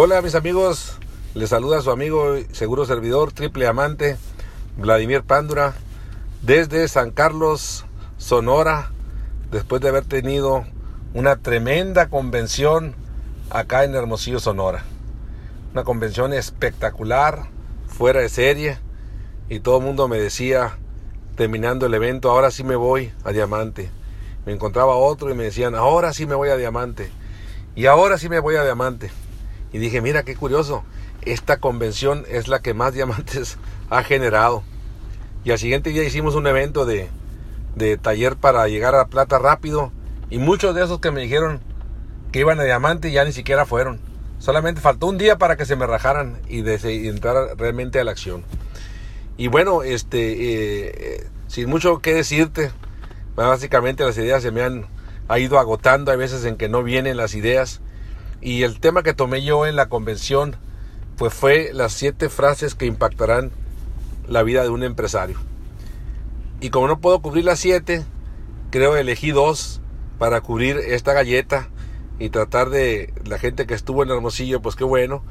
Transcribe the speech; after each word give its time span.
Hola 0.00 0.22
mis 0.22 0.36
amigos, 0.36 0.96
les 1.34 1.48
saluda 1.48 1.82
su 1.82 1.90
amigo 1.90 2.36
seguro 2.52 2.84
servidor, 2.86 3.32
triple 3.32 3.66
amante, 3.66 4.16
Vladimir 4.76 5.24
Pándura, 5.24 5.74
desde 6.40 6.86
San 6.86 7.10
Carlos, 7.10 7.84
Sonora, 8.16 8.92
después 9.50 9.82
de 9.82 9.88
haber 9.88 10.04
tenido 10.04 10.64
una 11.14 11.34
tremenda 11.34 12.08
convención 12.08 12.94
acá 13.50 13.82
en 13.82 13.96
Hermosillo, 13.96 14.38
Sonora. 14.38 14.84
Una 15.72 15.82
convención 15.82 16.32
espectacular, 16.32 17.48
fuera 17.88 18.20
de 18.20 18.28
serie, 18.28 18.78
y 19.48 19.58
todo 19.58 19.78
el 19.78 19.84
mundo 19.84 20.06
me 20.06 20.20
decía, 20.20 20.78
terminando 21.34 21.86
el 21.86 21.94
evento, 21.94 22.30
ahora 22.30 22.52
sí 22.52 22.62
me 22.62 22.76
voy 22.76 23.10
a 23.24 23.32
Diamante. 23.32 23.90
Me 24.46 24.52
encontraba 24.52 24.94
otro 24.94 25.28
y 25.28 25.34
me 25.34 25.42
decían, 25.42 25.74
ahora 25.74 26.12
sí 26.12 26.24
me 26.24 26.36
voy 26.36 26.50
a 26.50 26.56
Diamante. 26.56 27.10
Y 27.74 27.86
ahora 27.86 28.16
sí 28.16 28.28
me 28.28 28.38
voy 28.38 28.54
a 28.54 28.62
Diamante. 28.62 29.10
Y 29.72 29.78
dije, 29.78 30.00
mira 30.00 30.22
qué 30.22 30.34
curioso, 30.34 30.84
esta 31.22 31.58
convención 31.58 32.24
es 32.28 32.48
la 32.48 32.60
que 32.60 32.74
más 32.74 32.94
diamantes 32.94 33.58
ha 33.90 34.02
generado. 34.02 34.62
Y 35.44 35.50
al 35.50 35.58
siguiente 35.58 35.90
día 35.90 36.04
hicimos 36.04 36.34
un 36.34 36.46
evento 36.46 36.84
de, 36.84 37.08
taller 38.02 38.36
para 38.36 38.66
llegar 38.68 38.94
a 38.94 39.06
plata 39.06 39.38
rápido. 39.38 39.92
Y 40.30 40.38
muchos 40.38 40.74
de 40.74 40.84
esos 40.84 41.00
que 41.00 41.10
me 41.10 41.22
dijeron 41.22 41.60
que 42.32 42.40
iban 42.40 42.60
a 42.60 42.64
diamante 42.64 43.10
ya 43.12 43.24
ni 43.24 43.32
siquiera 43.32 43.64
fueron. 43.64 44.00
Solamente 44.38 44.80
faltó 44.80 45.06
un 45.06 45.16
día 45.16 45.38
para 45.38 45.56
que 45.56 45.64
se 45.64 45.76
me 45.76 45.86
rajaran 45.86 46.38
y, 46.48 46.62
de, 46.62 47.08
entrar 47.08 47.56
realmente 47.56 47.98
a 47.98 48.04
la 48.04 48.10
acción. 48.10 48.44
Y 49.36 49.48
bueno, 49.48 49.82
este, 49.82 51.16
eh, 51.16 51.26
sin 51.46 51.70
mucho 51.70 52.00
que 52.00 52.12
decirte, 52.14 52.72
básicamente 53.36 54.04
las 54.04 54.18
ideas 54.18 54.42
se 54.42 54.50
me 54.50 54.62
han 54.62 54.86
ha 55.28 55.38
ido 55.38 55.58
agotando. 55.58 56.10
Hay 56.10 56.16
veces 56.16 56.44
en 56.44 56.56
que 56.56 56.68
no 56.68 56.82
vienen 56.82 57.16
las 57.16 57.34
ideas. 57.34 57.80
Y 58.40 58.62
el 58.62 58.80
tema 58.80 59.02
que 59.02 59.14
tomé 59.14 59.42
yo 59.42 59.66
en 59.66 59.76
la 59.76 59.88
convención 59.88 60.56
pues 61.18 61.34
fue 61.34 61.70
las 61.74 61.92
siete 61.92 62.28
frases 62.28 62.76
que 62.76 62.86
impactarán 62.86 63.50
la 64.28 64.44
vida 64.44 64.62
de 64.62 64.68
un 64.68 64.84
empresario. 64.84 65.36
Y 66.60 66.70
como 66.70 66.86
no 66.86 67.00
puedo 67.00 67.20
cubrir 67.20 67.44
las 67.44 67.58
siete, 67.58 68.04
creo 68.70 68.96
elegí 68.96 69.32
dos 69.32 69.80
para 70.18 70.40
cubrir 70.40 70.76
esta 70.76 71.12
galleta 71.12 71.68
y 72.20 72.30
tratar 72.30 72.70
de 72.70 73.12
la 73.24 73.38
gente 73.38 73.66
que 73.66 73.74
estuvo 73.74 74.02
en 74.02 74.10
Hermosillo, 74.10 74.62
pues 74.62 74.76
qué 74.76 74.84
bueno, 74.84 75.24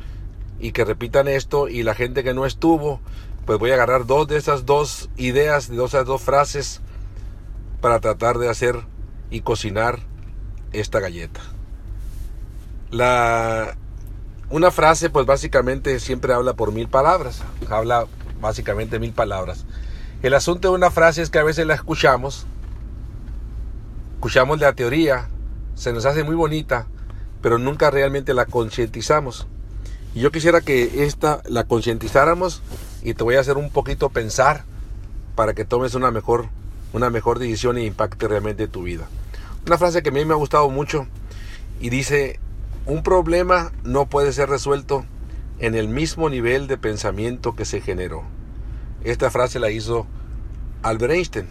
y 0.60 0.72
que 0.72 0.86
repitan 0.86 1.28
esto, 1.28 1.68
y 1.68 1.84
la 1.84 1.94
gente 1.94 2.24
que 2.24 2.34
no 2.34 2.46
estuvo, 2.46 3.00
pues 3.46 3.60
voy 3.60 3.72
a 3.72 3.76
agarrar 3.76 4.06
dos 4.06 4.28
de 4.28 4.38
esas 4.38 4.66
dos 4.66 5.10
ideas, 5.18 5.70
de 5.70 5.84
esas 5.84 6.06
dos 6.06 6.22
frases, 6.22 6.82
para 7.82 8.00
tratar 8.00 8.38
de 8.38 8.50
hacer 8.50 8.76
y 9.30 9.42
cocinar 9.42 10.00
esta 10.72 11.00
galleta. 11.00 11.42
La, 12.92 13.76
una 14.50 14.72
frase 14.72 15.10
pues 15.10 15.26
básicamente 15.26 16.00
siempre 16.00 16.34
habla 16.34 16.54
por 16.54 16.72
mil 16.72 16.88
palabras, 16.88 17.42
habla 17.70 18.06
básicamente 18.40 19.00
mil 19.00 19.14
palabras. 19.14 19.66
El 20.24 20.34
asunto 20.34 20.70
de 20.70 20.76
una 20.76 20.90
frase 20.90 21.22
es 21.22 21.30
que 21.30 21.40
a 21.40 21.44
veces 21.44 21.68
la 21.68 21.76
escuchamos, 21.76 22.46
escuchamos 24.16 24.60
la 24.60 24.74
teoría, 24.74 25.28
se 25.76 25.94
nos 25.94 26.06
hace 26.06 26.24
muy 26.24 26.36
bonita, 26.36 26.88
pero 27.42 27.58
nunca 27.58 27.92
realmente 27.92 28.34
la 28.34 28.46
concientizamos. 28.46 29.48
Y 30.16 30.22
yo 30.22 30.32
quisiera 30.32 30.62
que 30.62 31.06
esta 31.06 31.42
la 31.48 31.66
concientizáramos 31.66 32.62
y 33.04 33.14
te 33.14 33.24
voy 33.24 33.36
a 33.36 33.42
hacer 33.42 33.58
un 33.58 33.70
poquito 33.70 34.10
pensar 34.10 34.64
para 35.36 35.54
que 35.54 35.66
tomes 35.66 35.94
una 35.94 36.10
mejor, 36.10 36.50
una 36.94 37.10
mejor 37.12 37.38
decisión 37.38 37.78
e 37.78 37.84
impacte 37.84 38.28
realmente 38.28 38.68
tu 38.68 38.84
vida. 38.84 39.08
Una 39.68 39.78
frase 39.78 40.02
que 40.02 40.10
a 40.10 40.14
mí 40.14 40.26
me 40.26 40.34
ha 40.34 40.38
gustado 40.38 40.70
mucho 40.70 41.06
y 41.80 41.90
dice, 41.90 42.40
un 42.88 43.04
problema 43.04 43.74
no 43.84 44.06
puede 44.06 44.32
ser 44.32 44.50
resuelto 44.50 45.06
en 45.60 45.76
el 45.76 45.90
mismo 45.90 46.30
nivel 46.30 46.68
de 46.68 46.78
pensamiento 46.78 47.54
que 47.54 47.66
se 47.66 47.82
generó. 47.82 48.24
Esta 49.04 49.30
frase 49.30 49.60
la 49.60 49.70
hizo 49.70 50.08
Albert 50.84 51.14
Einstein. 51.14 51.48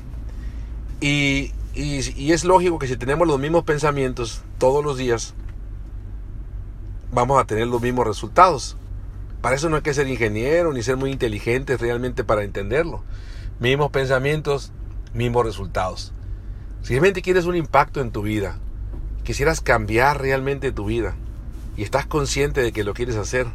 Y, 1.00 1.52
es 1.74 2.44
lógico 2.44 2.78
que 2.78 2.88
si 2.88 2.96
tenemos 2.96 3.28
los 3.28 3.38
mismos 3.38 3.64
pensamientos 3.64 4.42
todos 4.56 4.82
los 4.82 4.96
días, 4.96 5.34
vamos 7.12 7.38
a 7.38 7.44
tener 7.44 7.66
los 7.66 7.82
mismos 7.82 8.06
resultados. 8.06 8.78
Para 9.42 9.56
eso 9.56 9.68
no 9.68 9.76
hay 9.76 9.82
que 9.82 9.92
ser 9.92 10.08
ingeniero 10.08 10.72
ni 10.72 10.82
ser 10.82 10.96
muy 10.96 11.12
inteligente 11.12 11.76
realmente 11.76 12.24
para 12.24 12.44
entenderlo. 12.44 13.04
Mismos 13.60 13.90
pensamientos, 13.90 14.72
mismos 15.12 15.44
resultados. 15.44 16.14
Si 16.80 16.94
realmente 16.94 17.20
quieres 17.20 17.44
un 17.44 17.56
impacto 17.56 18.00
en 18.00 18.10
tu 18.10 18.22
vida, 18.22 18.58
quisieras 19.22 19.60
cambiar 19.60 20.22
realmente 20.22 20.72
tu 20.72 20.86
vida, 20.86 21.14
y 21.76 21.82
estás 21.82 22.06
consciente 22.06 22.62
de 22.62 22.72
que 22.72 22.84
lo 22.84 22.94
quieres 22.94 23.16
hacer, 23.16 23.46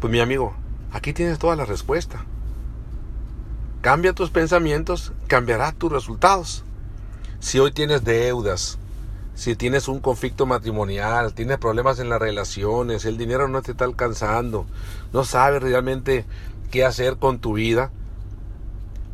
pues 0.00 0.10
mi 0.10 0.20
amigo, 0.20 0.54
aquí 0.92 1.12
tienes 1.12 1.38
toda 1.38 1.56
la 1.56 1.64
respuesta. 1.64 2.24
Cambia 3.80 4.12
tus 4.12 4.30
pensamientos, 4.30 5.12
cambiará 5.26 5.72
tus 5.72 5.92
resultados. 5.92 6.64
Si 7.40 7.58
hoy 7.58 7.72
tienes 7.72 8.04
deudas, 8.04 8.78
si 9.34 9.54
tienes 9.54 9.86
un 9.86 10.00
conflicto 10.00 10.46
matrimonial, 10.46 11.32
tienes 11.32 11.58
problemas 11.58 12.00
en 12.00 12.08
las 12.08 12.20
relaciones, 12.20 13.04
el 13.04 13.16
dinero 13.16 13.46
no 13.46 13.62
te 13.62 13.70
está 13.70 13.84
alcanzando, 13.84 14.66
no 15.12 15.24
sabes 15.24 15.62
realmente 15.62 16.24
qué 16.72 16.84
hacer 16.84 17.18
con 17.18 17.38
tu 17.38 17.52
vida, 17.52 17.92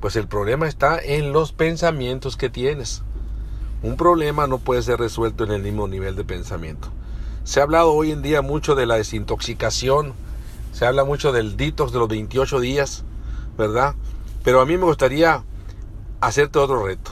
pues 0.00 0.16
el 0.16 0.26
problema 0.26 0.66
está 0.66 0.98
en 0.98 1.32
los 1.32 1.52
pensamientos 1.52 2.36
que 2.36 2.50
tienes. 2.50 3.02
Un 3.82 3.96
problema 3.96 4.46
no 4.46 4.58
puede 4.58 4.82
ser 4.82 4.98
resuelto 4.98 5.44
en 5.44 5.50
el 5.50 5.62
mismo 5.62 5.88
nivel 5.88 6.16
de 6.16 6.24
pensamiento. 6.24 6.90
Se 7.44 7.60
ha 7.60 7.64
hablado 7.64 7.92
hoy 7.92 8.10
en 8.10 8.22
día 8.22 8.40
mucho 8.40 8.74
de 8.74 8.86
la 8.86 8.96
desintoxicación, 8.96 10.14
se 10.72 10.86
habla 10.86 11.04
mucho 11.04 11.30
del 11.30 11.58
detox 11.58 11.92
de 11.92 11.98
los 11.98 12.08
28 12.08 12.58
días, 12.58 13.04
¿verdad? 13.58 13.94
Pero 14.42 14.62
a 14.62 14.66
mí 14.66 14.78
me 14.78 14.84
gustaría 14.84 15.44
hacerte 16.22 16.58
otro 16.58 16.86
reto. 16.86 17.10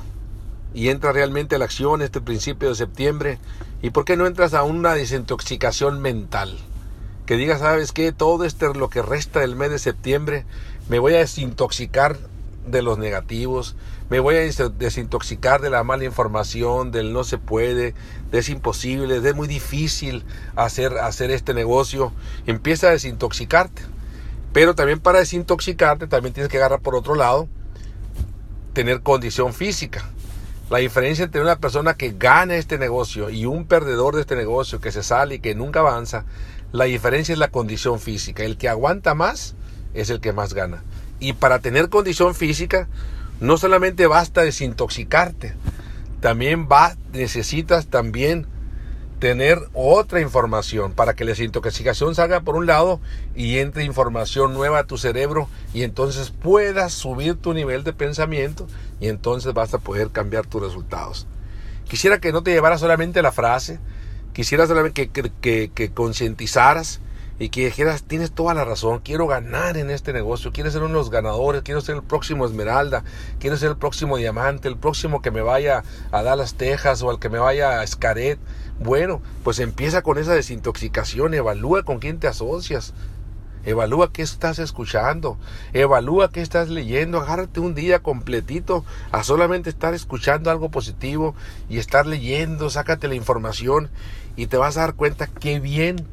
Y 0.72 0.88
entra 0.88 1.12
realmente 1.12 1.56
a 1.56 1.58
la 1.58 1.66
acción 1.66 2.00
este 2.00 2.22
principio 2.22 2.70
de 2.70 2.74
septiembre. 2.74 3.38
¿Y 3.82 3.90
por 3.90 4.06
qué 4.06 4.16
no 4.16 4.26
entras 4.26 4.54
a 4.54 4.62
una 4.62 4.94
desintoxicación 4.94 6.00
mental? 6.00 6.56
Que 7.26 7.36
digas, 7.36 7.60
¿sabes 7.60 7.92
qué? 7.92 8.10
Todo 8.10 8.46
este 8.46 8.72
lo 8.72 8.88
que 8.88 9.02
resta 9.02 9.40
del 9.40 9.54
mes 9.54 9.70
de 9.70 9.78
septiembre 9.78 10.46
me 10.88 10.98
voy 10.98 11.12
a 11.12 11.18
desintoxicar 11.18 12.16
de 12.66 12.82
los 12.82 12.98
negativos, 12.98 13.76
me 14.08 14.20
voy 14.20 14.36
a 14.36 14.40
desintoxicar 14.40 15.60
de 15.62 15.70
la 15.70 15.84
mala 15.84 16.04
información, 16.04 16.92
del 16.92 17.12
no 17.12 17.24
se 17.24 17.38
puede, 17.38 17.94
de 18.30 18.38
es 18.38 18.48
imposible, 18.48 19.20
de 19.20 19.30
es 19.30 19.34
muy 19.34 19.48
difícil 19.48 20.24
hacer, 20.54 20.98
hacer 20.98 21.30
este 21.30 21.54
negocio. 21.54 22.12
Empieza 22.46 22.88
a 22.88 22.90
desintoxicarte. 22.90 23.82
Pero 24.52 24.74
también 24.74 25.00
para 25.00 25.20
desintoxicarte 25.20 26.08
también 26.08 26.34
tienes 26.34 26.50
que 26.50 26.58
agarrar 26.58 26.80
por 26.80 26.94
otro 26.94 27.14
lado, 27.14 27.48
tener 28.74 29.00
condición 29.00 29.54
física. 29.54 30.04
La 30.68 30.78
diferencia 30.78 31.24
entre 31.24 31.40
una 31.40 31.56
persona 31.56 31.94
que 31.94 32.14
gana 32.18 32.56
este 32.56 32.78
negocio 32.78 33.30
y 33.30 33.46
un 33.46 33.66
perdedor 33.66 34.14
de 34.14 34.22
este 34.22 34.36
negocio 34.36 34.80
que 34.80 34.92
se 34.92 35.02
sale 35.02 35.36
y 35.36 35.38
que 35.38 35.54
nunca 35.54 35.80
avanza, 35.80 36.24
la 36.70 36.84
diferencia 36.84 37.32
es 37.32 37.38
la 37.38 37.50
condición 37.50 37.98
física. 37.98 38.44
El 38.44 38.56
que 38.56 38.68
aguanta 38.68 39.14
más 39.14 39.54
es 39.94 40.10
el 40.10 40.20
que 40.20 40.32
más 40.32 40.54
gana. 40.54 40.82
Y 41.22 41.34
para 41.34 41.60
tener 41.60 41.88
condición 41.88 42.34
física, 42.34 42.88
no 43.38 43.56
solamente 43.56 44.08
basta 44.08 44.42
desintoxicarte, 44.42 45.54
también 46.20 46.66
va, 46.70 46.96
necesitas 47.12 47.86
también 47.86 48.48
tener 49.20 49.60
otra 49.72 50.20
información 50.20 50.90
para 50.90 51.14
que 51.14 51.24
la 51.24 51.30
desintoxicación 51.30 52.16
salga 52.16 52.40
por 52.40 52.56
un 52.56 52.66
lado 52.66 52.98
y 53.36 53.58
entre 53.58 53.84
información 53.84 54.52
nueva 54.52 54.80
a 54.80 54.84
tu 54.84 54.98
cerebro 54.98 55.48
y 55.72 55.84
entonces 55.84 56.30
puedas 56.30 56.92
subir 56.92 57.36
tu 57.36 57.54
nivel 57.54 57.84
de 57.84 57.92
pensamiento 57.92 58.66
y 58.98 59.06
entonces 59.06 59.54
vas 59.54 59.72
a 59.74 59.78
poder 59.78 60.10
cambiar 60.10 60.48
tus 60.48 60.60
resultados. 60.60 61.28
Quisiera 61.88 62.18
que 62.18 62.32
no 62.32 62.42
te 62.42 62.50
llevara 62.50 62.78
solamente 62.78 63.22
la 63.22 63.30
frase, 63.30 63.78
quisiera 64.32 64.66
solamente 64.66 65.08
que, 65.08 65.30
que, 65.40 65.70
que 65.72 65.90
concientizaras 65.92 66.98
y 67.42 67.48
que 67.48 67.64
dijeras, 67.64 68.04
tienes 68.04 68.30
toda 68.30 68.54
la 68.54 68.64
razón, 68.64 69.00
quiero 69.00 69.26
ganar 69.26 69.76
en 69.76 69.90
este 69.90 70.12
negocio, 70.12 70.52
quiero 70.52 70.70
ser 70.70 70.82
uno 70.82 70.90
de 70.90 70.94
los 71.00 71.10
ganadores, 71.10 71.62
quiero 71.62 71.80
ser 71.80 71.96
el 71.96 72.04
próximo 72.04 72.46
Esmeralda, 72.46 73.02
quiero 73.40 73.56
ser 73.56 73.70
el 73.70 73.76
próximo 73.76 74.16
Diamante, 74.16 74.68
el 74.68 74.76
próximo 74.76 75.22
que 75.22 75.32
me 75.32 75.42
vaya 75.42 75.82
a 76.12 76.22
Dallas, 76.22 76.54
Texas 76.54 77.02
o 77.02 77.10
al 77.10 77.18
que 77.18 77.30
me 77.30 77.40
vaya 77.40 77.80
a 77.80 77.86
Scaret. 77.88 78.38
Bueno, 78.78 79.20
pues 79.42 79.58
empieza 79.58 80.02
con 80.02 80.18
esa 80.18 80.34
desintoxicación, 80.34 81.34
evalúa 81.34 81.82
con 81.82 81.98
quién 81.98 82.20
te 82.20 82.28
asocias. 82.28 82.94
Evalúa 83.64 84.12
qué 84.12 84.22
estás 84.22 84.60
escuchando, 84.60 85.36
evalúa 85.72 86.30
qué 86.30 86.42
estás 86.42 86.68
leyendo, 86.68 87.20
agárrate 87.20 87.58
un 87.58 87.74
día 87.74 88.04
completito 88.04 88.84
a 89.10 89.24
solamente 89.24 89.68
estar 89.68 89.94
escuchando 89.94 90.48
algo 90.48 90.70
positivo 90.70 91.34
y 91.68 91.78
estar 91.78 92.06
leyendo, 92.06 92.70
sácate 92.70 93.08
la 93.08 93.16
información 93.16 93.90
y 94.36 94.46
te 94.46 94.56
vas 94.56 94.76
a 94.76 94.82
dar 94.82 94.94
cuenta 94.94 95.26
qué 95.26 95.58
bien 95.58 96.06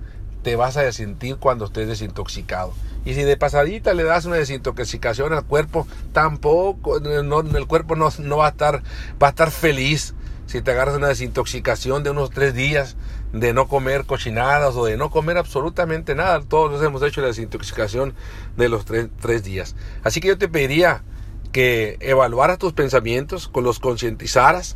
te 0.43 0.55
vas 0.55 0.77
a 0.77 0.91
sentir 0.91 1.37
cuando 1.37 1.65
estés 1.65 1.87
desintoxicado. 1.87 2.73
Y 3.05 3.13
si 3.13 3.23
de 3.23 3.37
pasadita 3.37 3.93
le 3.93 4.03
das 4.03 4.25
una 4.25 4.35
desintoxicación 4.35 5.33
al 5.33 5.45
cuerpo, 5.45 5.87
tampoco, 6.13 6.99
no, 6.99 7.39
el 7.39 7.67
cuerpo 7.67 7.95
no, 7.95 8.09
no, 8.19 8.37
va, 8.37 8.47
a 8.47 8.49
estar, 8.49 8.83
va 9.21 9.27
a 9.27 9.29
estar 9.29 9.51
feliz 9.51 10.13
si 10.45 10.61
te 10.61 10.71
agarras 10.71 10.95
una 10.95 11.07
desintoxicación 11.07 12.03
de 12.03 12.09
unos 12.09 12.31
tres 12.31 12.53
días 12.53 12.95
de 13.33 13.53
no 13.53 13.67
comer 13.67 14.05
cochinadas 14.05 14.75
o 14.75 14.85
de 14.85 14.97
no 14.97 15.11
comer 15.11 15.37
absolutamente 15.37 16.15
nada. 16.15 16.41
Todos 16.41 16.83
hemos 16.83 17.03
hecho 17.03 17.21
la 17.21 17.27
desintoxicación 17.27 18.13
de 18.57 18.69
los 18.69 18.85
tres, 18.85 19.43
días. 19.43 19.75
Así 20.03 20.19
que 20.19 20.29
yo 20.29 20.37
te 20.37 20.47
pediría 20.47 21.03
que 21.51 21.97
evaluaras 21.99 22.57
tus 22.57 22.73
pensamientos, 22.73 23.47
con 23.47 23.63
los 23.63 23.79
concientizaras, 23.79 24.75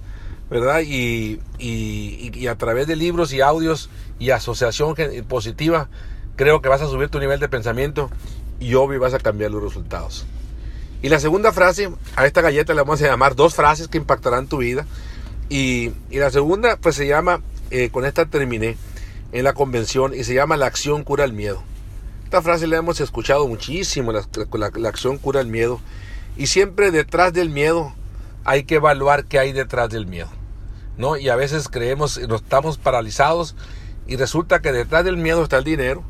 ¿verdad? 0.50 0.82
Y, 0.86 1.40
y, 1.58 2.48
a 2.48 2.56
través 2.56 2.86
de 2.88 2.96
libros 2.96 3.34
y 3.34 3.42
audios 3.42 3.90
y 4.24 4.32
asociación 4.32 4.96
positiva, 5.28 5.90
creo 6.38 6.62
que 6.62 6.70
vas 6.70 6.82
a 6.82 6.88
subir 6.88 7.10
tu 7.10 7.20
nivel 7.20 7.42
de 7.42 7.50
pensamiento 7.50 8.10
y 8.58 8.74
obvio 8.76 8.98
vas 9.02 9.14
a 9.14 9.20
cambiar 9.20 9.52
los 9.52 9.62
resultados. 9.62 10.26
Y 11.02 11.10
la 11.10 11.20
segunda 11.20 11.52
frase, 11.52 11.92
a 12.16 12.26
esta 12.26 12.40
galleta 12.40 12.74
le 12.74 12.80
vamos 12.80 13.02
a 13.02 13.08
llamar 13.08 13.36
dos 13.36 13.54
frases 13.54 13.90
que 13.90 13.98
impactarán 13.98 14.48
tu 14.48 14.60
vida. 14.60 14.86
Y, 15.50 15.92
y 16.10 16.20
la 16.20 16.32
segunda, 16.32 16.78
pues 16.78 16.96
se 16.96 17.06
llama, 17.06 17.42
eh, 17.70 17.90
con 17.92 18.06
esta 18.06 18.26
terminé 18.26 18.78
en 19.34 19.44
la 19.44 19.54
convención, 19.54 20.14
y 20.14 20.24
se 20.24 20.34
llama 20.34 20.56
La 20.56 20.68
acción 20.68 21.04
cura 21.04 21.26
el 21.26 21.34
miedo. 21.34 21.62
Esta 22.24 22.42
frase 22.42 22.66
la 22.68 22.78
hemos 22.78 23.02
escuchado 23.02 23.46
muchísimo, 23.46 24.14
la, 24.14 24.26
la, 24.54 24.72
la 24.74 24.88
acción 24.88 25.18
cura 25.18 25.42
el 25.42 25.48
miedo. 25.48 25.82
Y 26.38 26.48
siempre 26.48 26.92
detrás 26.92 27.34
del 27.34 27.50
miedo 27.50 27.94
hay 28.46 28.64
que 28.64 28.76
evaluar 28.76 29.26
qué 29.26 29.40
hay 29.40 29.52
detrás 29.52 29.90
del 29.90 30.08
miedo. 30.08 30.30
¿no? 30.98 31.18
Y 31.18 31.28
a 31.28 31.36
veces 31.36 31.68
creemos, 31.68 32.18
nos 32.30 32.42
estamos 32.42 32.78
paralizados 32.78 33.56
y 34.08 34.16
resulta 34.18 34.62
que 34.62 34.72
detrás 34.72 35.06
del 35.06 35.18
miedo 35.18 35.44
está 35.44 35.58
el 35.58 35.64
dinero, 35.64 36.04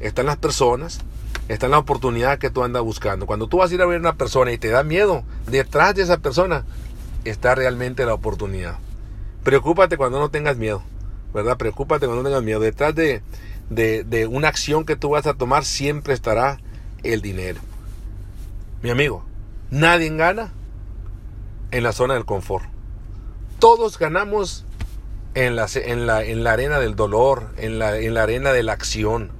están 0.00 0.26
las 0.26 0.38
personas, 0.38 1.00
está 1.48 1.68
la 1.68 1.78
oportunidad 1.78 2.38
que 2.38 2.50
tú 2.50 2.62
andas 2.62 2.82
buscando. 2.82 3.26
Cuando 3.26 3.46
tú 3.46 3.58
vas 3.58 3.70
a 3.70 3.74
ir 3.74 3.82
a 3.82 3.86
ver 3.86 3.98
a 3.98 4.00
una 4.00 4.14
persona 4.14 4.52
y 4.52 4.58
te 4.58 4.68
da 4.68 4.82
miedo, 4.82 5.24
detrás 5.46 5.94
de 5.94 6.02
esa 6.02 6.18
persona 6.18 6.64
está 7.24 7.54
realmente 7.54 8.06
la 8.06 8.14
oportunidad. 8.14 8.78
Preocúpate 9.44 9.96
cuando 9.96 10.18
no 10.18 10.30
tengas 10.30 10.56
miedo, 10.56 10.82
¿verdad? 11.34 11.56
Preocúpate 11.56 12.06
cuando 12.06 12.22
no 12.22 12.28
tengas 12.28 12.44
miedo. 12.44 12.60
Detrás 12.60 12.94
de, 12.94 13.22
de, 13.68 14.04
de 14.04 14.26
una 14.26 14.48
acción 14.48 14.84
que 14.84 14.96
tú 14.96 15.10
vas 15.10 15.26
a 15.26 15.34
tomar 15.34 15.64
siempre 15.64 16.14
estará 16.14 16.58
el 17.02 17.20
dinero. 17.20 17.60
Mi 18.82 18.90
amigo, 18.90 19.24
nadie 19.70 20.08
gana 20.16 20.52
en 21.70 21.82
la 21.82 21.92
zona 21.92 22.14
del 22.14 22.24
confort. 22.24 22.64
Todos 23.58 23.98
ganamos 23.98 24.64
en 25.34 25.56
la, 25.56 25.66
en 25.74 26.06
la, 26.06 26.24
en 26.24 26.44
la 26.44 26.52
arena 26.52 26.78
del 26.78 26.96
dolor, 26.96 27.50
en 27.56 27.78
la, 27.78 27.96
en 27.98 28.14
la 28.14 28.22
arena 28.22 28.52
de 28.52 28.62
la 28.62 28.72
acción. 28.72 29.30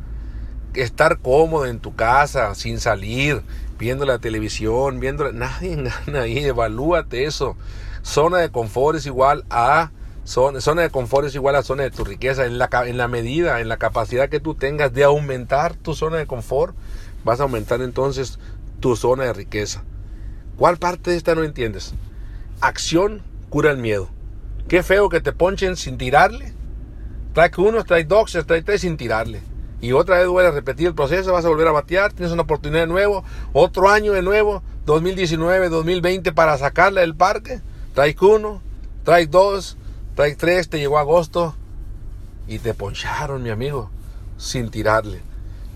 Estar 0.75 1.19
cómodo 1.19 1.67
en 1.67 1.81
tu 1.81 1.97
casa, 1.97 2.55
sin 2.55 2.79
salir, 2.81 3.43
viendo 3.79 4.05
la 4.05 4.19
televisión, 4.19 5.01
viendo... 5.01 5.33
Nadie 5.33 5.77
gana 5.77 6.23
ahí, 6.23 6.45
evalúate 6.45 7.25
eso. 7.25 7.57
Zona 8.03 8.39
de 8.39 8.51
confort 8.51 8.97
es 8.99 9.07
igual 9.07 9.45
a... 9.51 9.91
Zona, 10.25 10.61
zona 10.61 10.83
de 10.83 10.91
confort 10.91 11.27
es 11.27 11.35
igual 11.35 11.57
a 11.57 11.63
zona 11.63 11.83
de 11.83 11.91
tu 11.91 12.05
riqueza. 12.05 12.45
En 12.47 12.59
la, 12.59 12.69
en 12.87 12.99
la 12.99 13.09
medida, 13.09 13.61
en 13.61 13.69
la 13.69 13.79
capacidad 13.79 14.29
que 14.29 14.39
tú 14.39 14.55
tengas 14.55 14.93
de 14.93 15.03
aumentar 15.03 15.75
tu 15.75 15.95
zona 15.95 16.19
de 16.19 16.27
confort, 16.27 16.77
vas 17.25 17.41
a 17.41 17.45
aumentar 17.45 17.81
entonces 17.81 18.39
tu 18.79 18.95
zona 18.95 19.25
de 19.25 19.33
riqueza. 19.33 19.83
¿Cuál 20.57 20.77
parte 20.77 21.11
de 21.11 21.17
esta 21.17 21.35
no 21.35 21.43
entiendes? 21.43 21.95
Acción 22.61 23.23
cura 23.49 23.71
el 23.71 23.79
miedo. 23.79 24.09
Qué 24.69 24.83
feo 24.83 25.09
que 25.09 25.21
te 25.21 25.33
ponchen 25.33 25.77
sin 25.77 25.99
tirarle. 25.99 26.53
Trae 27.35 27.51
uno, 27.59 27.85
trae 27.85 28.05
dos, 28.05 28.37
trae 28.47 28.62
tres 28.62 28.81
sin 28.81 28.97
tirarle. 28.97 29.43
Y 29.81 29.93
otra 29.93 30.19
vez 30.19 30.29
vuelve 30.29 30.51
a 30.51 30.53
repetir 30.53 30.89
el 30.89 30.95
proceso, 30.95 31.33
vas 31.33 31.45
a 31.45 31.49
volver 31.49 31.69
a 31.69 31.73
batear, 31.73 32.12
tienes 32.12 32.33
una 32.33 32.43
oportunidad 32.43 32.83
de 32.83 32.87
nuevo, 32.87 33.25
otro 33.53 33.89
año 33.89 34.12
de 34.12 34.23
nuevo, 34.23 34.62
2019, 34.85 35.71
2020 35.71 36.33
para 36.33 36.59
sacarla 36.59 37.01
del 37.01 37.15
parque. 37.15 37.61
Trae 37.95 38.15
uno, 38.21 38.62
trae 39.05 39.27
dos, 39.27 39.79
trae 40.15 40.35
tres, 40.37 40.69
te 40.69 40.79
llegó 40.79 40.99
agosto 40.99 41.55
y 42.47 42.59
te 42.59 42.75
poncharon, 42.75 43.43
mi 43.43 43.51
amigo, 43.51 43.91
sin 44.37 44.71
tirarle. 44.71 45.23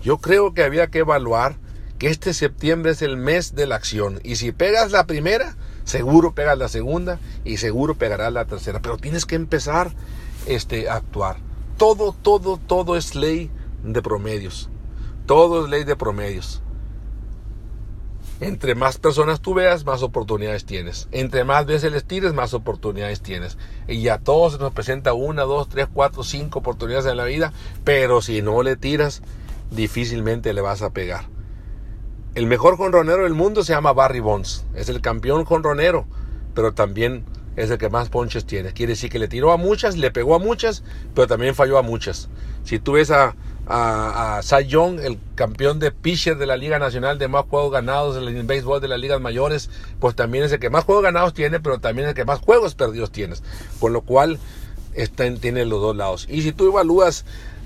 Yo 0.03 0.19
creo 0.19 0.53
que 0.53 0.63
había 0.63 0.87
que 0.87 0.99
evaluar 0.99 1.55
que 1.97 2.09
este 2.09 2.33
septiembre 2.33 2.91
es 2.91 3.01
el 3.01 3.17
mes 3.17 3.55
de 3.55 3.65
la 3.65 3.75
acción. 3.75 4.19
Y 4.23 4.35
si 4.35 4.51
pegas 4.51 4.91
la 4.91 5.07
primera, 5.07 5.55
seguro 5.85 6.35
pegas 6.35 6.57
la 6.57 6.67
segunda 6.67 7.19
y 7.45 7.57
seguro 7.57 7.95
pegarás 7.95 8.33
la 8.33 8.45
tercera. 8.45 8.81
Pero 8.81 8.97
tienes 8.97 9.25
que 9.25 9.35
empezar 9.35 9.91
este, 10.45 10.89
a 10.89 10.95
actuar. 10.95 11.37
Todo, 11.77 12.13
todo, 12.13 12.57
todo 12.57 12.97
es 12.97 13.15
ley 13.15 13.49
de 13.83 14.01
promedios. 14.01 14.69
Todo 15.25 15.63
es 15.63 15.69
ley 15.69 15.83
de 15.85 15.95
promedios. 15.95 16.61
Entre 18.41 18.75
más 18.75 18.97
personas 18.97 19.39
tú 19.39 19.53
veas, 19.53 19.85
más 19.85 20.03
oportunidades 20.03 20.65
tienes. 20.65 21.07
Entre 21.11 21.45
más 21.45 21.65
veces 21.65 21.91
les 21.91 22.03
tires, 22.03 22.33
más 22.33 22.53
oportunidades 22.53 23.21
tienes. 23.21 23.57
Y 23.87 24.09
a 24.09 24.17
todos 24.17 24.53
se 24.53 24.59
nos 24.59 24.73
presenta 24.73 25.13
una, 25.13 25.43
dos, 25.43 25.69
tres, 25.69 25.87
cuatro, 25.91 26.23
cinco 26.23 26.59
oportunidades 26.59 27.05
en 27.05 27.17
la 27.17 27.23
vida. 27.23 27.53
Pero 27.85 28.21
si 28.21 28.41
no 28.41 28.61
le 28.61 28.75
tiras, 28.75 29.21
difícilmente 29.71 30.53
le 30.53 30.61
vas 30.61 30.81
a 30.81 30.89
pegar. 30.89 31.34
El 32.35 32.47
mejor 32.47 32.75
jonronero 32.75 33.23
del 33.23 33.33
mundo 33.33 33.63
se 33.63 33.71
llama 33.71 33.93
Barry 33.93 34.19
Bonds. 34.19 34.65
Es 34.75 34.89
el 34.89 34.99
campeón 34.99 35.45
jonronero, 35.45 36.05
pero 36.53 36.73
también 36.73 37.23
es 37.55 37.71
el 37.71 37.77
que 37.77 37.89
más 37.89 38.09
ponches 38.09 38.43
tiene. 38.43 38.73
Quiere 38.73 38.91
decir 38.91 39.09
que 39.09 39.19
le 39.19 39.29
tiró 39.29 39.53
a 39.53 39.57
muchas, 39.57 39.95
le 39.95 40.11
pegó 40.11 40.35
a 40.35 40.39
muchas, 40.39 40.83
pero 41.13 41.27
también 41.27 41.55
falló 41.55 41.77
a 41.77 41.81
muchas. 41.81 42.27
Si 42.65 42.77
tú 42.77 42.91
ves 42.93 43.09
a, 43.09 43.37
a, 43.67 44.37
a 44.37 44.43
Cy 44.43 44.67
Young, 44.67 44.99
el 44.99 45.17
campeón 45.35 45.79
de 45.79 45.91
pitcher 45.91 46.37
de 46.37 46.45
la 46.45 46.57
Liga 46.57 46.77
Nacional 46.77 47.17
de 47.17 47.29
más 47.29 47.45
juegos 47.45 47.71
ganados 47.71 48.17
en 48.17 48.23
el 48.27 48.43
béisbol 48.43 48.81
de 48.81 48.89
las 48.89 48.99
ligas 48.99 49.21
mayores, 49.21 49.69
pues 50.01 50.13
también 50.13 50.43
es 50.43 50.51
el 50.51 50.59
que 50.59 50.69
más 50.69 50.83
juegos 50.83 51.05
ganados 51.05 51.33
tiene, 51.33 51.61
pero 51.61 51.79
también 51.79 52.07
es 52.07 52.09
el 52.09 52.15
que 52.15 52.25
más 52.25 52.39
juegos 52.39 52.75
perdidos 52.75 53.11
tienes. 53.11 53.43
Con 53.79 53.93
lo 53.93 54.01
cual, 54.01 54.39
está, 54.93 55.33
tiene 55.35 55.63
los 55.63 55.81
dos 55.81 55.95
lados. 55.95 56.27
Y 56.29 56.41
si 56.41 56.51
tú 56.51 56.67
evalúas 56.67 57.23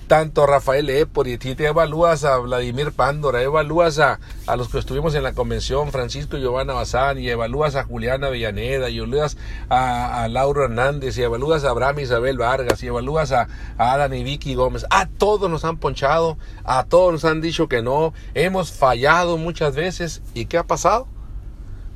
tanto 0.09 0.47
Rafael 0.47 0.89
Epor 0.89 1.27
y 1.27 1.38
te 1.38 1.67
evalúas 1.67 2.23
a 2.23 2.39
Vladimir 2.39 2.91
Pándora, 2.94 3.44
evalúas 3.44 4.00
a, 4.00 4.19
a, 4.47 4.56
los 4.56 4.69
que 4.69 4.79
estuvimos 4.79 5.13
en 5.13 5.21
la 5.21 5.33
convención, 5.33 5.91
Francisco 5.91 6.35
y 6.35 6.41
Giovanna 6.41 6.73
Bazán, 6.73 7.19
y 7.19 7.29
evalúas 7.29 7.75
a 7.75 7.83
Juliana 7.83 8.29
Villaneda, 8.29 8.89
y 8.89 8.97
evalúas 8.97 9.38
a, 9.69 10.23
a 10.23 10.27
Laura 10.27 10.63
Hernández, 10.65 11.15
y 11.15 11.21
evalúas 11.21 11.63
a 11.63 11.69
Abraham 11.69 12.00
Isabel 12.00 12.39
Vargas, 12.39 12.81
y 12.81 12.88
evalúas 12.88 13.31
a, 13.31 13.47
a 13.77 13.94
Adán 13.94 14.15
y 14.15 14.23
Vicky 14.23 14.56
Gómez. 14.56 14.88
A 14.89 15.06
todos 15.06 15.47
nos 15.47 15.63
han 15.63 15.77
ponchado, 15.77 16.39
a 16.63 16.85
todos 16.85 17.13
nos 17.13 17.23
han 17.23 17.39
dicho 17.39 17.67
que 17.67 17.83
no, 17.83 18.11
hemos 18.33 18.71
fallado 18.71 19.38
muchas 19.38 19.75
veces. 19.75 20.23
¿Y 20.33 20.47
qué 20.47 20.57
ha 20.57 20.63
pasado? 20.65 21.07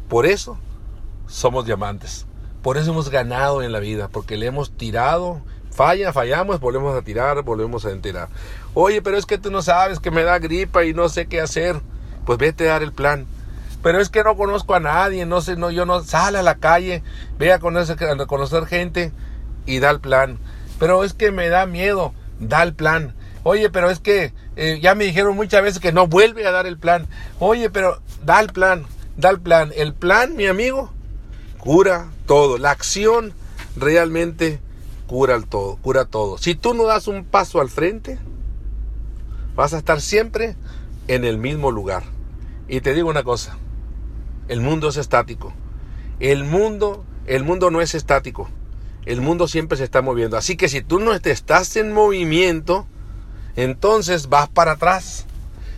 Por 0.08 0.27
eso 0.27 0.60
somos 1.25 1.65
diamantes. 1.65 2.27
Por 2.62 2.77
eso 2.77 2.91
hemos 2.91 3.10
ganado 3.10 3.63
en 3.63 3.72
la 3.72 3.79
vida, 3.79 4.08
porque 4.08 4.38
le 4.38 4.46
hemos 4.46 4.72
tirado 4.72 5.41
Falla, 5.74 6.13
fallamos, 6.13 6.60
volvemos 6.60 6.96
a 6.96 7.01
tirar, 7.01 7.42
volvemos 7.42 7.86
a 7.86 7.92
enterar. 7.92 8.30
Oye, 8.75 9.01
pero 9.01 9.18
es 9.18 9.25
que 9.25 9.39
tú 9.39 9.50
no 9.50 9.63
sabes 9.63 10.00
que 10.00 10.12
me 10.12 10.24
da 10.24 10.38
gripa 10.38 10.84
y 10.86 10.94
no 10.94 11.10
sé 11.10 11.25
qué 11.25 11.42
hacer. 11.42 11.82
Pues 12.25 12.38
vete 12.38 12.70
a 12.70 12.74
dar 12.74 12.84
el 12.84 12.94
plan. 12.94 13.25
Pero 13.82 14.00
es 14.00 14.10
que 14.10 14.24
no 14.24 14.38
conozco 14.38 14.75
a 14.75 14.80
nadie, 14.80 15.25
no 15.25 15.42
sé, 15.42 15.58
no, 15.58 15.72
yo 15.72 15.86
no, 15.86 16.03
sale 16.03 16.38
a 16.38 16.44
la 16.44 16.56
calle, 16.56 17.03
ve 17.38 17.51
a 17.51 17.60
conocer, 17.60 17.98
a 18.01 18.25
conocer 18.27 18.65
gente 18.65 19.12
y 19.65 19.80
da 19.80 19.89
el 19.89 20.00
plan. 20.00 20.38
Pero 20.80 21.03
es 21.03 21.13
que 21.13 21.32
me 21.32 21.50
da 21.50 21.65
miedo, 21.65 22.13
da 22.39 22.63
el 22.63 22.74
plan. 22.75 23.13
Oye, 23.44 23.70
pero 23.70 23.89
es 23.89 24.00
que 24.00 24.32
eh, 24.56 24.80
ya 24.82 24.96
me 24.96 25.03
dijeron 25.03 25.36
muchas 25.36 25.63
veces 25.63 25.80
que 25.82 25.92
no 25.92 26.08
vuelve 26.08 26.48
a 26.48 26.51
dar 26.51 26.65
el 26.65 26.77
plan. 26.77 27.08
Oye, 27.39 27.70
pero 27.70 28.00
da 28.24 28.39
el 28.39 28.48
plan, 28.48 28.86
da 29.18 29.32
el 29.32 29.42
plan. 29.42 29.74
El 29.75 29.94
plan, 29.94 30.36
mi 30.38 30.46
amigo, 30.46 30.94
cura 31.58 32.08
todo. 32.25 32.58
La 32.58 32.72
acción 32.72 33.34
realmente 33.75 34.62
cura 35.13 35.39
todo, 35.48 35.75
cura 35.75 36.05
todo. 36.05 36.39
Si 36.39 36.55
tú 36.55 36.74
no 36.74 36.86
das 36.86 37.08
un 37.08 37.24
paso 37.24 37.62
al 37.62 37.70
frente, 37.70 38.17
vas 39.55 39.75
a 39.75 39.77
estar 39.77 40.01
siempre 40.01 40.55
en 41.08 41.24
el 41.24 41.38
mismo 41.38 41.70
lugar. 41.70 42.01
Y 42.67 42.82
te 42.82 42.96
digo 42.96 43.12
una 43.12 43.22
cosa, 43.22 43.60
el 44.48 44.60
mundo 44.60 44.89
es 44.89 44.98
estático. 44.98 45.53
El 46.20 46.46
mundo, 46.46 47.05
el 47.27 47.43
mundo 47.43 47.70
no 47.70 47.79
es 47.79 47.93
estático. 47.93 48.50
El 49.05 49.22
mundo 49.22 49.48
siempre 49.48 49.77
se 49.77 49.84
está 49.84 50.01
moviendo. 50.01 50.36
Así 50.36 50.58
que 50.58 50.67
si 50.67 50.82
tú 50.82 50.98
no 51.00 51.13
estás 51.13 51.75
en 51.75 51.93
movimiento, 51.93 52.88
entonces 53.55 54.29
vas 54.29 54.50
para 54.50 54.72
atrás. 54.72 55.27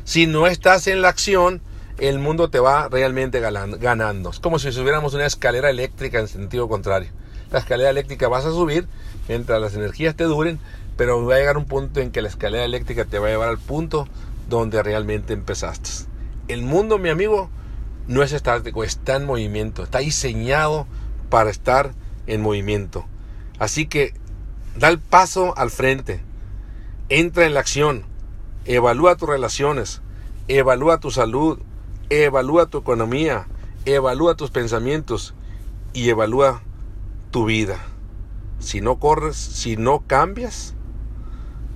Si 0.05 0.27
no 0.27 0.47
estás 0.47 0.87
en 0.87 1.01
la 1.01 1.09
acción, 1.09 1.59
el 1.97 2.19
mundo 2.19 2.49
te 2.49 2.61
va 2.61 2.87
realmente 2.87 3.41
ganando. 3.41 4.29
Es 4.29 4.39
como 4.39 4.59
si 4.59 4.71
subiéramos 4.71 5.13
una 5.13 5.25
escalera 5.25 5.69
eléctrica 5.69 6.21
en 6.21 6.29
sentido 6.29 6.69
contrario. 6.69 7.09
La 7.51 7.59
escalera 7.59 7.89
eléctrica 7.89 8.27
vas 8.27 8.45
a 8.45 8.51
subir 8.51 8.87
mientras 9.27 9.61
las 9.61 9.75
energías 9.75 10.15
te 10.15 10.23
duren, 10.23 10.59
pero 10.97 11.25
va 11.25 11.35
a 11.35 11.39
llegar 11.39 11.57
un 11.57 11.65
punto 11.65 11.99
en 11.99 12.11
que 12.11 12.21
la 12.21 12.29
escalera 12.29 12.65
eléctrica 12.65 13.05
te 13.05 13.19
va 13.19 13.27
a 13.27 13.31
llevar 13.31 13.49
al 13.49 13.57
punto 13.57 14.07
donde 14.49 14.81
realmente 14.83 15.33
empezaste. 15.33 15.89
El 16.47 16.61
mundo, 16.61 16.97
mi 16.97 17.09
amigo, 17.09 17.49
no 18.07 18.23
es 18.23 18.31
estático, 18.31 18.83
está 18.83 19.15
en 19.15 19.25
movimiento, 19.25 19.83
está 19.83 19.99
diseñado 19.99 20.85
para 21.29 21.49
estar 21.49 21.93
en 22.27 22.41
movimiento. 22.41 23.05
Así 23.59 23.87
que 23.87 24.13
da 24.77 24.89
el 24.89 24.99
paso 24.99 25.57
al 25.57 25.71
frente, 25.71 26.21
entra 27.09 27.45
en 27.45 27.53
la 27.53 27.61
acción, 27.61 28.05
evalúa 28.65 29.15
tus 29.15 29.29
relaciones, 29.29 30.01
evalúa 30.47 30.99
tu 30.99 31.11
salud, 31.11 31.59
evalúa 32.09 32.67
tu 32.67 32.77
economía, 32.77 33.47
evalúa 33.85 34.35
tus 34.35 34.51
pensamientos 34.51 35.33
y 35.93 36.09
evalúa 36.09 36.61
tu 37.35 37.43
vida. 37.43 37.77
Si 38.59 38.79
no 38.79 38.97
corres, 38.97 39.35
si 39.35 39.75
no 39.75 40.07
cambias, 40.07 40.73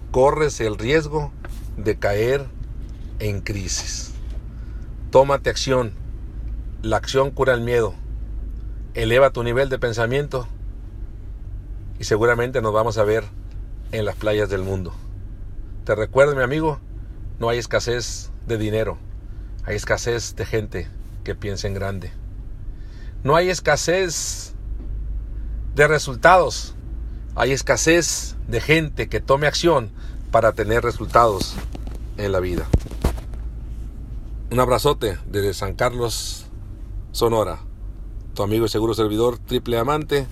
corres 0.09 0.61
el 0.61 0.77
riesgo 0.77 1.33
de 1.75 1.99
caer 1.99 2.45
en 3.19 3.41
crisis. 3.41 4.13
Tómate 5.11 5.49
acción. 5.49 5.91
La 6.81 6.95
acción 6.95 7.31
cura 7.31 7.53
el 7.53 7.59
miedo. 7.59 7.93
Eleva 8.93 9.31
tu 9.31 9.43
nivel 9.43 9.67
de 9.67 9.79
pensamiento 9.79 10.47
y 11.99 12.05
seguramente 12.05 12.61
nos 12.61 12.71
vamos 12.71 12.97
a 12.97 13.03
ver 13.03 13.25
en 13.91 14.05
las 14.05 14.15
playas 14.15 14.49
del 14.49 14.61
mundo. 14.61 14.93
Te 15.83 15.93
recuerdo, 15.93 16.37
mi 16.37 16.41
amigo, 16.41 16.79
no 17.37 17.49
hay 17.49 17.57
escasez 17.57 18.31
de 18.47 18.57
dinero, 18.57 18.97
hay 19.65 19.75
escasez 19.75 20.37
de 20.37 20.45
gente 20.45 20.87
que 21.25 21.35
piensa 21.35 21.67
en 21.67 21.73
grande. 21.73 22.13
No 23.25 23.35
hay 23.35 23.49
escasez 23.49 24.55
de 25.75 25.88
resultados, 25.88 26.75
hay 27.35 27.51
escasez 27.51 28.35
de 28.47 28.61
gente 28.61 29.09
que 29.09 29.19
tome 29.19 29.47
acción 29.47 29.91
para 30.31 30.53
tener 30.53 30.83
resultados 30.83 31.55
en 32.17 32.31
la 32.31 32.39
vida. 32.39 32.67
Un 34.51 34.59
abrazote 34.59 35.19
desde 35.27 35.53
San 35.53 35.75
Carlos, 35.75 36.45
Sonora. 37.11 37.59
Tu 38.33 38.43
amigo 38.43 38.65
y 38.65 38.69
seguro 38.69 38.93
servidor, 38.93 39.38
triple 39.38 39.77
amante, 39.77 40.27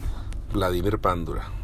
Vladimir 0.54 1.00
Pándura. 1.00 1.57